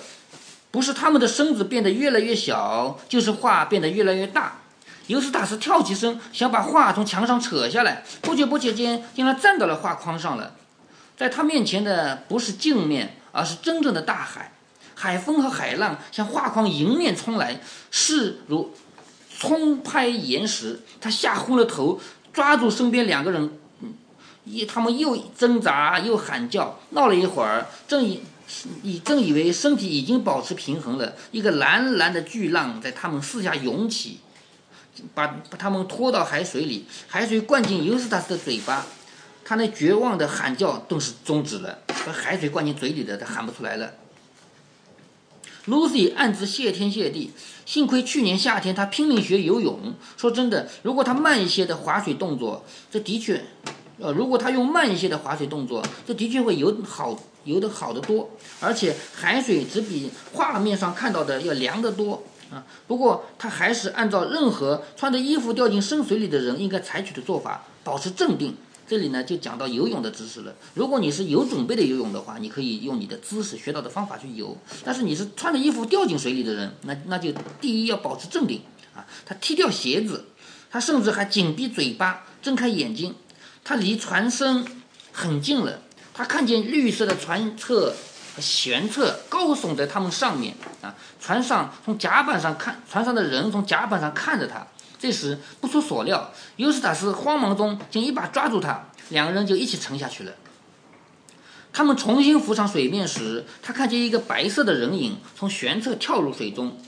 [0.71, 4.61] 不是他们的身子变得越来越小，就是画变得越来越大。
[5.07, 10.55] 尤斯塔斯跳起身，想把画从墙上扯下来，不久不觉间，竟然站到了画框上了。
[11.15, 14.51] 在他面前的不是镜面，而是真正的大海。
[14.95, 18.73] 海风和海浪向画框迎面冲来，势如
[19.37, 20.81] 冲拍岩石。
[20.99, 22.01] 他吓昏了头，
[22.33, 23.57] 抓住身边两个人，
[24.47, 28.21] 一他们又挣扎又喊叫，闹了一会儿，正以
[28.81, 34.19] 以正以为身体已经保持平衡了，一个蓝蓝的巨浪在他们四下涌起，
[35.13, 38.85] 把把他们拖到海水里，海水灌进尤斯塔斯的嘴巴。
[39.43, 43.93] 他那绝望的喊叫顿时终止了，把海水灌进嘴里的，他喊不出来了。
[45.67, 47.31] Lucy 暗自谢天谢地，
[47.65, 49.93] 幸亏去年夏天他拼命学游泳。
[50.17, 53.45] 说真的，如果他慢一些的划水动作，这的确，
[53.99, 58.29] 呃，如果他用慢一些的划水动作，这的确会游好游得好得多，
[58.59, 62.63] 而且海水只比画面上看到的要凉得多啊。
[62.85, 68.55] 不过他还是按照任何穿着衣服掉进深水里的人应该采取的做法，保持镇定。
[68.89, 70.55] 这里呢就讲到游泳的知识了。
[70.73, 74.55] 如果你是有准备的游泳的话，你可以用你的知识学到的方法去游。
[74.85, 78.61] 但是你是穿着衣服掉进水里的人，那那就第一要保持镇定
[78.95, 79.05] 啊。
[79.25, 80.23] 他踢掉鞋子，
[80.69, 83.13] 他甚至还紧闭嘴巴，睁开眼睛。
[83.67, 84.65] 他离船身
[85.11, 85.81] 很近了，
[86.13, 87.93] 他看见绿色的船侧
[88.33, 90.95] 和舷侧高耸在他们上面啊。
[91.19, 94.65] 船上从甲板上看，船上的人从甲板上看着他。
[94.97, 100.31] 这时不出所料，尤斯塔斯慌忙中竟一把抓住他，两个人就一起沉下去了。
[101.73, 106.79] 他们重新浮上水面时，他看见一个白色的人影从舷侧跳入水中。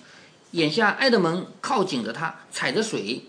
[0.52, 3.26] 眼下，埃德蒙靠紧着他，踩着水，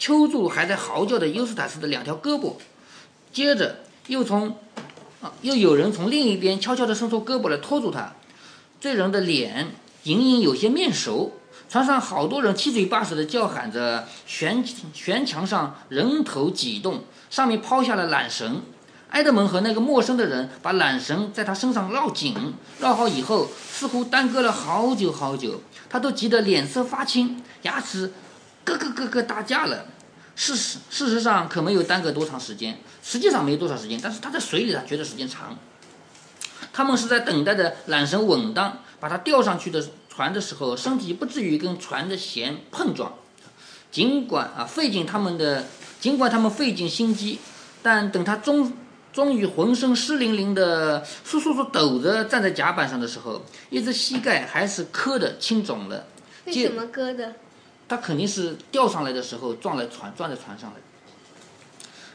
[0.00, 2.54] 揪住还在嚎叫的尤斯塔斯的两条胳膊。
[3.32, 4.56] 接着，又从
[5.20, 8.14] 啊，又有人从另一边悄悄地伸出胳膊来拖住他。
[8.80, 9.72] 这人的脸
[10.04, 11.34] 隐隐有些面熟。
[11.68, 18.62] 船上好多人七嘴八舌地叫喊着，悬悬墙上人头挤动，上面抛下了缆绳。
[19.10, 28.12] 埃德蒙和那个陌生的人把缆绳在他身上绕紧，绕好以后，似乎耽搁了好久好久，他都急得脸色发青，牙齿
[28.76, 29.86] 咯咯咯咯打架了。
[30.36, 35.58] 事实事实上可没有耽搁多长时间，实际上没多少时间，但是他在水里他觉得时间长。
[36.72, 39.84] 他们是在等待着缆绳稳当，把他吊上去的。
[40.12, 43.14] 船的时候，身体不至于跟船的弦碰撞。
[43.90, 45.64] 尽管啊费尽他们的，
[45.98, 47.38] 尽管他们费尽心机，
[47.80, 48.76] 但等他终
[49.12, 56.04] 终于浑身湿淋淋的、簌簌簌抖着站在甲板上的时候，一只膝盖还是磕的青肿了。
[56.44, 57.36] 为什么磕的？
[57.90, 60.76] 他肯定是吊上来的时候撞了船，撞在船上了。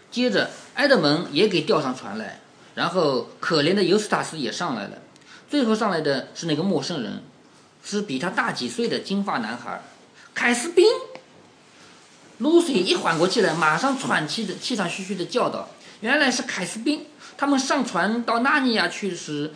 [0.09, 2.39] 接着，埃德蒙也给吊上船来，
[2.75, 4.99] 然后可怜的尤斯塔斯也上来了，
[5.49, 7.21] 最后上来的是那个陌生人。
[7.83, 9.81] 是比他大几岁的金发男孩，
[10.33, 10.85] 凯斯宾。
[12.37, 17.05] 露西一缓过气来，马上喘气的气喘吁吁的叫道：“原来是凯斯宾！
[17.37, 19.53] 他们上船到纳尼亚去时，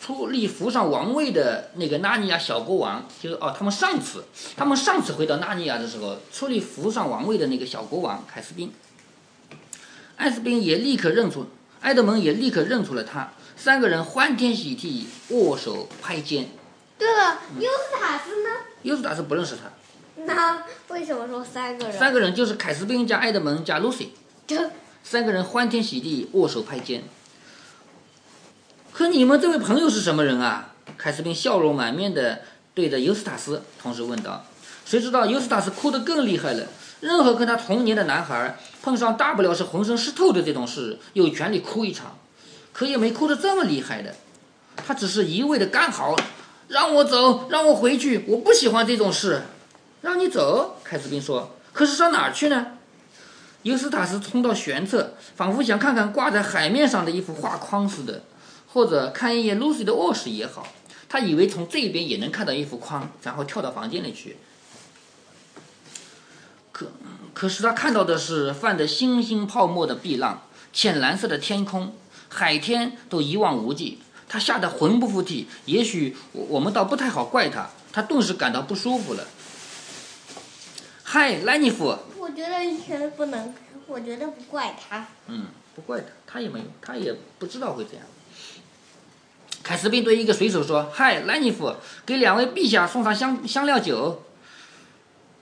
[0.00, 4.24] 出力扶上王位的那个纳尼亚小国王，就是哦，他们上次，
[4.56, 8.72] 他们上次回到纳尼亚的时候，出力扶上王位的那个小国王凯斯宾。
[10.16, 11.46] 艾斯宾也立刻认出，
[11.80, 16.48] 埃德蒙也立刻认出了他，三个人欢天喜地，握手拍肩。”
[16.96, 18.50] 对了，尤斯塔斯呢？
[18.82, 20.22] 尤斯塔斯不认识他。
[20.24, 21.98] 那为什么说三个人？
[21.98, 24.12] 三个人就是凯斯宾加埃德蒙加露西。
[24.46, 24.70] 这
[25.02, 27.02] 三个人欢天喜地握手拍肩。
[28.94, 30.68] 可你们这位朋友是什么人啊？
[30.96, 32.42] 凯斯宾笑容满面的
[32.74, 34.44] 对着尤斯塔斯同时问道。
[34.86, 36.64] 谁知道尤斯塔斯哭得更厉害了。
[37.00, 42.16] 任何跟他同年的男孩碰上大不了是浑身湿透的这种事，有权利哭一场，
[42.72, 44.14] 可也没哭得这么厉害的。
[44.76, 46.14] 他只是一味的干嚎。
[46.68, 49.42] 让我走，让我回去，我不喜欢这种事。
[50.02, 51.56] 让你走，凯斯宾说。
[51.72, 52.68] 可是上哪儿去呢？
[53.64, 58.22] 尤斯塔斯冲到舷侧，仿佛想看看挂在海面上的一幅画框似的，
[58.74, 60.66] 或者看一眼 Lucy 的卧室也好。
[61.08, 64.36] 他以为从这边也能看到一幅框，然后跳到房间里去。
[66.72, 66.90] 可
[67.32, 71.94] 可是他看到的是泛着星星泡沫的碧浪，浅蓝色的天空，
[72.28, 74.00] 海天都一望无际。
[74.28, 79.24] 他吓得魂不附体，也许我我们倒不太好怪他，他顿时感到不舒服了。
[81.04, 83.54] 嗨，莱尼夫，我觉得以前不能，
[83.86, 85.06] 我觉得不怪他。
[85.28, 88.04] 嗯，不怪他，他也没有，他也不知道会这样。
[89.64, 91.74] 凯斯宾对一个水手说：“嗨，莱尼夫，
[92.04, 94.22] 给两位陛下送上香香料酒。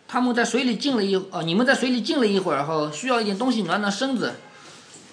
[0.07, 4.35] 他们在水里浸了一哦，你们在水里浸了一会儿后，需要一点东西暖暖身子。”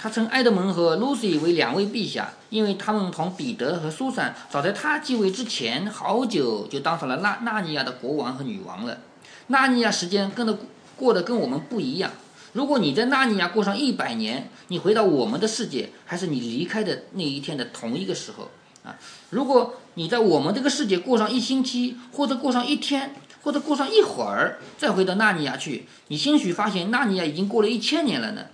[0.02, 9.00] 他称埃德蒙和露西为两位陛下，因为他们同彼得和苏珊早在他继位之前好久就当上了纳纳尼亚的国王和女王了。
[9.48, 10.58] 纳尼亚时间跟的
[10.95, 12.12] 过得跟我们不一样。
[12.54, 18.50] 如果你在纳尼亚过上一百年，你回到我们的世界，还是你离开的那一天的同一个时候
[18.84, 18.96] 啊？
[19.30, 28.46] 如果你在我们这个世界过上一星期，或者过上一天，或者过上一会儿，再回到纳尼亚去，你兴许发现纳尼亚已经过了一千年了呢。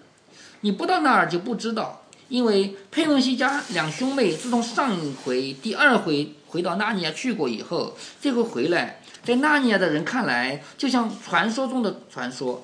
[0.62, 12.64] 你不到那儿就不知道，因为佩文西家两兄妹自从上一回、第二回回到纳尼亚去过以后，这回回来，在纳尼亚的人看来，就像传说中的传说。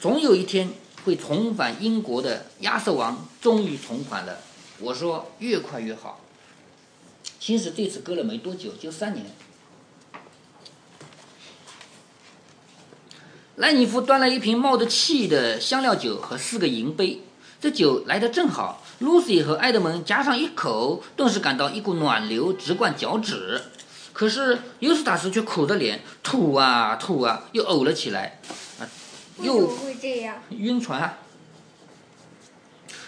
[0.00, 0.70] 总有一天
[1.04, 4.38] 会重返英国的亚瑟王终于重返了。
[4.80, 6.20] 我说越快越好。
[7.40, 9.26] 其实这次隔了没多久，就三年。
[13.56, 17.22] 莱尼夫端了一瓶冒着气的香料酒和四个银杯，
[17.58, 18.82] 这酒来得正好。
[18.98, 23.62] 露西和埃德蒙夹上一口，顿时感到一股暖流直灌脚趾。
[24.12, 28.40] 可是尤斯塔斯却苦着脸，吐啊吐啊，又呕了起来，
[28.80, 28.88] 啊，
[29.38, 30.42] 又会这样？
[30.50, 31.18] 晕船啊，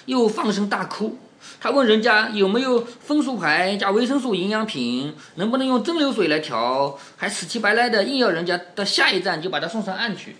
[0.06, 1.18] 又放声大哭。
[1.60, 10.36] 他问人家有没有枫树牌加维生素营养品，能不能用蒸馏水来调，还死乞白赖的硬要人家到下一站就把他送上岸去。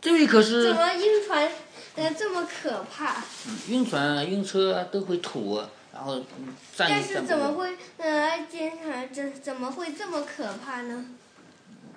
[0.00, 1.50] 这位可是怎么晕船
[1.96, 3.22] 呃这么可怕？
[3.46, 7.20] 嗯晕船、晕车都会吐，然后嗯站但是。
[7.22, 11.04] 怎么会呃经常怎怎么会这么可怕呢？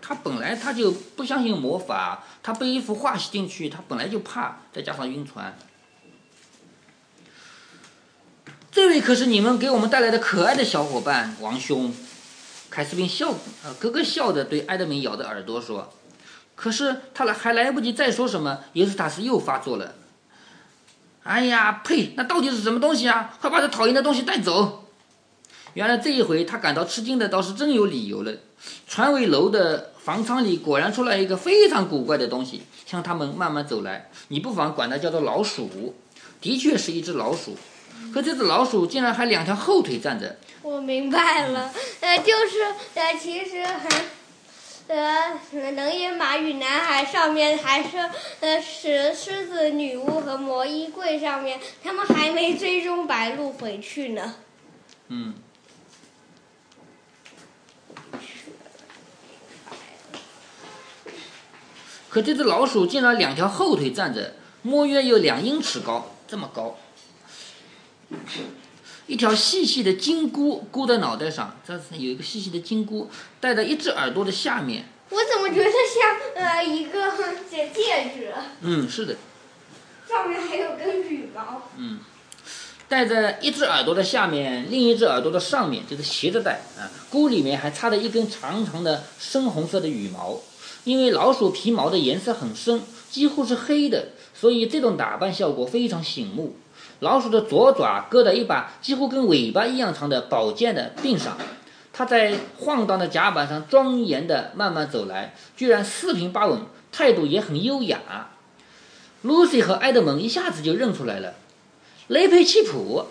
[0.02, 5.58] 他本来他就不相信魔法，他被一幅画吸进去，他本来就怕，再加上晕船。
[8.74, 11.94] 这位可是你们给我们带来的可爱的小伙伴，王兄。
[12.72, 13.30] 凯斯宾笑，
[13.64, 15.94] 呃，咯咯笑着对埃德明咬着耳朵说
[16.58, 19.94] ：“可是他来还来不及再说什么，尤斯塔斯又发作了。
[21.22, 22.14] 哎呀，呸！
[22.18, 23.38] 那到底是什么东西啊？
[23.40, 24.90] 快把这讨厌的东西带走！”
[25.76, 28.34] 原来这一回他感到吃惊的倒是真有理由了。
[28.88, 34.10] 船尾楼的房舱里果然出来一个非常古怪的东西，向他们慢慢走来。
[34.30, 35.94] 你不妨管它叫做老鼠，
[36.42, 37.56] 的确是一只老鼠。
[38.14, 42.64] 可这只老鼠竟然还两条后腿站着，我明白了，呃，就是
[42.96, 44.06] 呃，其实很。
[44.86, 45.40] 呃，
[45.72, 47.98] 能野马与男孩上面还是
[48.42, 54.36] 呃狮狮子女巫和魔衣柜上面，他们还没追踪白鹿回去呢。
[55.08, 55.36] 嗯。
[62.10, 66.78] 可这只老鼠竟然两条后腿站着，摸约有两英尺高，这么高。
[69.08, 73.10] 一条细细的金箍箍在脑袋上，这是有一个细细的金箍
[73.40, 74.86] 戴在一只耳朵的下面。
[75.10, 77.12] 我怎么觉得像呃一个
[77.52, 79.16] 戒戒指，嗯，是的，
[80.10, 81.64] 上面还有根羽毛。
[81.78, 82.00] 嗯，
[82.88, 86.90] 戴在一只耳朵的下面，另一只耳朵的上面，就是斜着戴啊。
[87.10, 90.40] 箍里面还插着一根长长的深红色的羽毛。
[90.86, 96.56] 因为老鼠皮毛的颜色很深，几乎是黑的，所以这种打扮效果非常醒目。
[97.04, 101.38] 老鼠的左爪搁在一把几乎跟尾巴一样长的宝剑的柄上，
[101.92, 106.62] 它在晃荡的甲板上庄严地慢慢走来，居然四平八稳，
[106.92, 108.30] 态度也很优雅。
[109.26, 111.34] Lucy 和埃德蒙一下子就认出来了，
[112.08, 113.06] 雷佩奇普，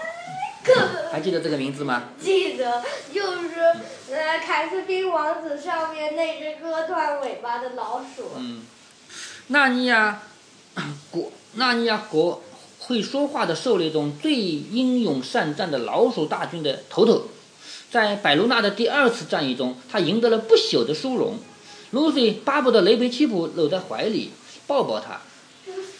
[1.10, 2.04] 还记得这个名字吗？
[2.20, 2.82] 记得，
[3.12, 3.60] 就是
[4.10, 8.32] 呃凯斯宾王子上面那只割断尾巴的老鼠。
[8.36, 8.62] 嗯，
[9.48, 10.20] 纳尼亚
[11.10, 12.42] 国，纳尼亚国
[12.90, 17.28] 会说话的狩猎中最英勇善战的老鼠大军的头头，
[17.88, 21.38] 在百卢纳的第二次战役中，他赢得了不朽的殊荣。
[21.92, 24.32] Lucy 巴不得雷培奇普搂在怀里
[24.66, 25.20] 抱抱他。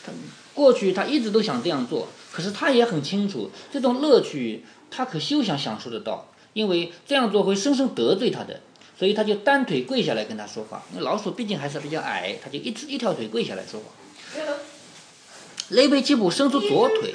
[0.04, 0.12] 他
[0.52, 8.58] 过去他一直都想这样做，可是他也很清楚，这种乐趣他可休想享受得到，因为这样做会深深得罪他的。
[8.98, 10.82] 所以他就单腿跪下来跟他说话。
[10.92, 13.86] 那老鼠毕竟还是比较矮，他就一只一条腿跪下来说话。
[15.70, 17.14] 雷贝基普伸出左腿，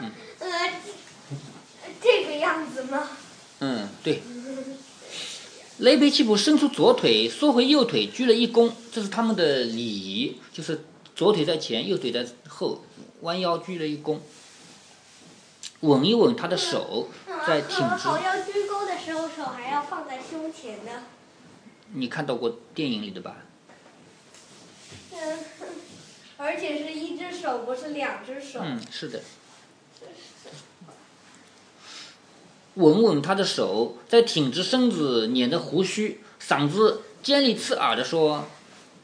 [0.00, 0.48] 嗯呃，
[2.00, 3.08] 这个样子吗？
[3.60, 4.22] 嗯，对。
[5.78, 10.84] 雷贝基普伸出左腿，缩回右腿，鞠了一躬，这是他们的礼仪，就是
[11.14, 12.84] 左腿在前，右腿在后，
[13.20, 14.18] 弯腰鞠了一躬，
[15.80, 17.08] 稳一稳他的手，
[17.46, 17.84] 再挺直。
[17.84, 21.04] 嗯好要鞠躬的时候，手还要放在胸前呢。
[21.94, 23.36] 你看到过电影里的吧？
[25.12, 25.38] 嗯，
[26.38, 28.60] 而且是一只手，不是两只手。
[28.62, 29.20] 嗯，是的。
[32.74, 38.46] 稳稳他的手，再挺直身子，捻着胡须，嗓子尖利刺耳地说：“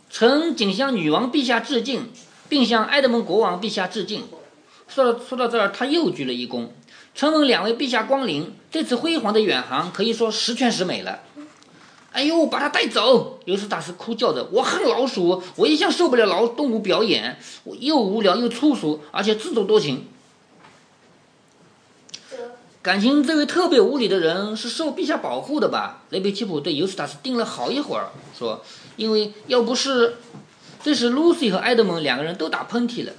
[0.09, 2.13] 臣谨向女王陛下致敬，
[2.49, 4.29] 并向埃德蒙国王陛下致敬。”
[4.87, 6.69] 说到说到这儿，他又鞠了一躬。
[7.17, 11.23] 承蒙两位陛下光临，这次辉煌的远航可以说十全十美了。
[12.15, 13.41] 哎呦，把他带走！
[13.45, 20.07] 尤斯塔斯哭叫着：“我恨老鼠，我一向受不了老动物表演，我又无聊又粗俗，而且自作多情。
[22.81, 28.63] 感情这位特别无礼的人是受陛下保护的吧？”雷贝奇普对尤斯塔斯盯了好一会儿，说
[28.95, 30.19] ：“因为要不是……”
[30.85, 33.13] 这时，Lucy 和埃德蒙两个人都打喷嚏了。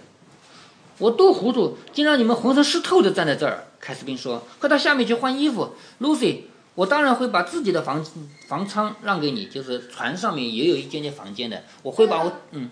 [0.99, 3.67] 我多糊涂，竟让你们浑身湿透的站在这儿。
[3.81, 5.73] 凯斯宾说：“快到下面去换衣服。
[5.99, 6.43] ”Lucy，
[6.75, 8.05] 我当然会把自己的房
[8.47, 12.69] 房舱让给你，就是船上面也有一间间房间的，我会把我嗯。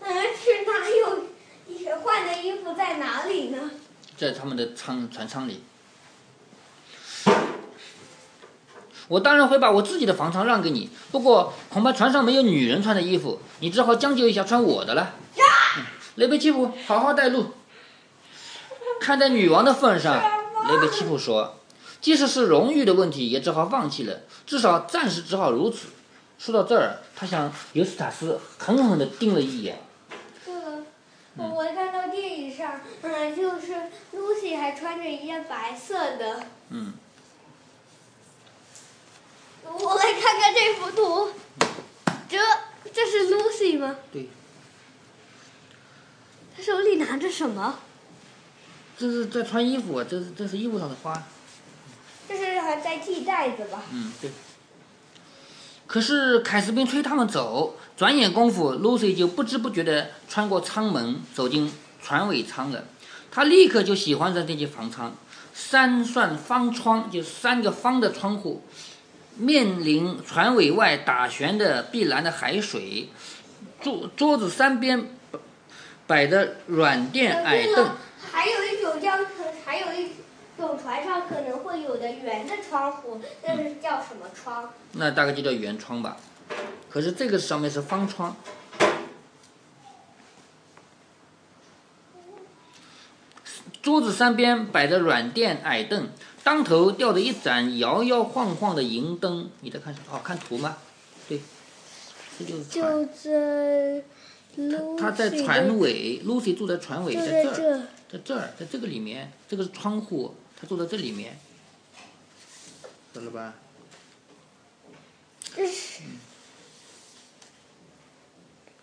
[0.00, 3.70] 嗯，去哪有换的衣服在哪里呢？
[4.16, 5.62] 在他们的舱船舱里。
[9.08, 15.14] 我当然会把我自己的房舱让给你，不过恐怕船上没有女人穿的衣服，你只好将就一下穿我的了。
[16.16, 17.52] 雷贝奇普，好好带路。
[19.00, 20.14] 看在女王的份上，
[20.68, 21.60] 雷贝奇普说。
[22.04, 25.86] 即使是荣誉的问题，也只好放弃了，至少暂时只好如此。
[26.38, 29.80] 说到这儿，他向尤斯塔斯狠狠地盯了一眼。
[30.44, 30.52] 这，
[31.38, 33.72] 我看到电影上，嗯，就是
[34.14, 36.44] Lucy 还穿着一件白色的。
[36.68, 36.92] 嗯。
[39.66, 41.30] 我来看看这幅图，
[42.28, 42.36] 这
[42.92, 43.96] 这是 Lucy 吗？
[44.12, 44.28] 对，
[46.54, 47.78] 他手里拿着什么？
[48.98, 51.22] 这是在穿衣服啊，这是这是衣服上的花。
[52.82, 53.82] 在系带子吧？
[53.92, 54.30] 嗯，对。
[55.86, 62.84] 可是凯斯宾催他们走，转眼功夫，Lucy 就不知不觉地穿过舱门，走进船尾舱了。
[63.30, 65.14] 她立刻就喜欢上这间房舱，
[65.52, 68.62] 三扇方窗，就三个方的窗户，
[69.36, 73.10] 面临船尾外打旋的碧蓝的海水，
[73.82, 75.10] 桌桌子三边
[76.06, 77.90] 摆着软垫矮凳。
[78.32, 78.73] 还有一
[80.84, 84.68] 船上可能会有的圆的窗户，那是叫什么窗？
[84.92, 86.18] 那大概就叫圆窗吧。
[86.90, 88.36] 可是这个上面是方窗。
[93.80, 96.06] 桌子三边摆着软垫矮凳，
[96.42, 99.48] 当头吊着一盏摇摇晃晃的银灯。
[99.62, 100.18] 你在看什么？
[100.18, 100.76] 哦，看图吗？
[101.26, 101.40] 对，
[102.38, 103.08] 这就是船。
[104.54, 107.78] 就在他在船尾，Lucy 住在船尾，在这儿，在这。
[108.12, 111.38] 在这儿，在这个里面，这个是窗户，他坐在这里面，
[113.12, 113.54] 懂了吧？
[115.56, 116.02] 这是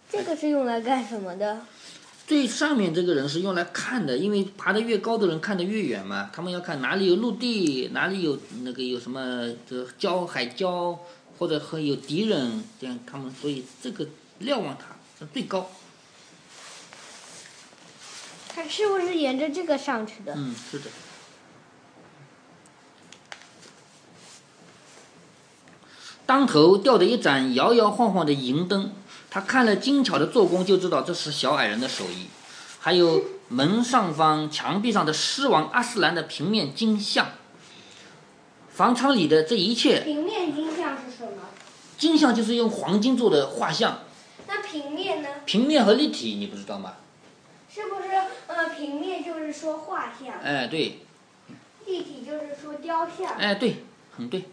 [0.10, 1.66] 这个是用来干什么的？
[2.28, 6.30] 最上面这个人是用来看的，因为爬得越高的人看得越远嘛。
[6.32, 10.98] 他们要看哪里有陆地，哪里有那个有什么这礁海礁，
[11.38, 14.08] 或者和有敌人，这样他们所以这个
[14.40, 15.70] 瞭望塔是最高。
[18.48, 20.34] 他是不是沿着这个上去的？
[20.36, 20.86] 嗯，是的。
[26.32, 28.94] 当头吊着一盏摇摇晃晃的银灯，
[29.30, 32.28] 他看了精巧的做工，就知道这是小矮人的手艺。
[32.80, 37.32] 还有门上方墙壁上的狮王阿斯兰的平面金像，
[38.70, 41.50] 房舱里的这一切平面金像是什么？
[41.98, 44.00] 金像就是用黄金做的画像，
[44.48, 45.28] 那平面呢？
[45.46, 46.94] 平面和立体你不知道吗？
[47.70, 48.08] 是不是
[48.48, 51.00] 呃平面就是说画像，哎，对，
[51.86, 53.34] 立体就是说雕像？
[53.36, 53.84] 哎，对，
[54.16, 54.46] 很对。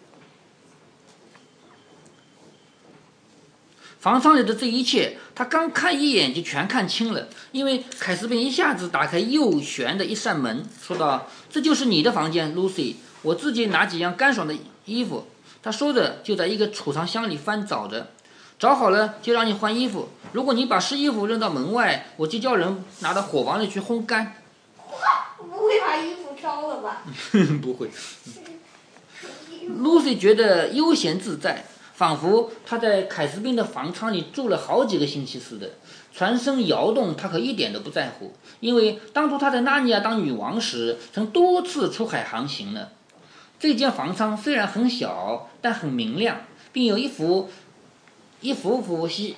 [4.01, 12.95] 房上里的这一切，他刚看一眼就全看清了，因为凯斯宾一下子打开右旋的一扇门，说道：“这就是你的房间，Lucy。
[13.23, 15.27] 我自己拿几样干爽的衣服。”
[15.61, 18.07] 他说着就在一个储藏箱里翻找着，
[18.59, 20.09] 找好了就让你换衣服。
[20.33, 24.35] 如果你把湿衣服扔到门外，我就叫人拿到火房里去烘干。
[25.39, 27.03] 不会把衣服烧了吧？
[27.61, 27.91] 不会。
[29.83, 31.67] Lucy 觉得悠闲自在，
[31.99, 35.69] 仿佛他在凯斯宾的房舱里住了好几个星期似的。
[36.15, 42.91] 船身摇动，他可一点都不在乎，因为当初他在纳尼亚当女王时，曾多次出海航行呢。
[43.59, 46.43] 这间房舱虽然很小，但很明亮，
[46.73, 47.51] 并有一幅
[48.41, 49.35] 一幅幅西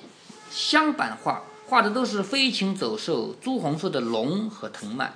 [0.51, 5.15] 镶板画，画的都是飞禽走兽、朱红色的龙和藤蔓。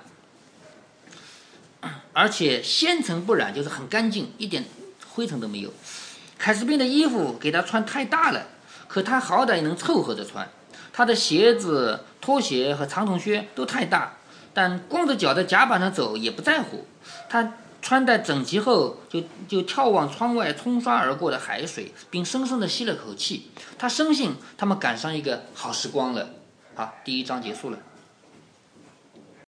[2.12, 4.64] 而且纤尘不染，就是很干净，一点
[5.14, 5.70] 灰尘都没有。
[6.38, 8.46] 凯斯宾的衣服给他穿太大了，
[8.86, 10.48] 可他好歹能凑合着穿。
[10.92, 14.14] 他的鞋子、拖鞋和长筒靴都太大，
[14.54, 16.86] 但光着脚在甲板上走也不在乎。
[17.28, 23.50] 他穿戴整齐后，就就眺望窗外冲刷而过的海水，并深深地吸了口气。
[23.78, 26.30] 他深信他们赶上一个好时光了。
[26.74, 27.78] 好，第一章结束了。